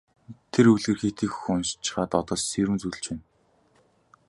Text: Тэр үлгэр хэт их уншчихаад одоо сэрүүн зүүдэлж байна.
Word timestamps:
Тэр 0.51 0.65
үлгэр 0.73 0.97
хэт 1.01 1.17
их 1.25 1.35
уншчихаад 1.51 2.11
одоо 2.19 2.37
сэрүүн 2.49 2.79
зүүдэлж 2.81 3.05
байна. 3.09 3.23